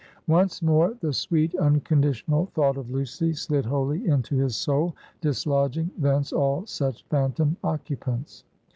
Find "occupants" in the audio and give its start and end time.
7.63-8.43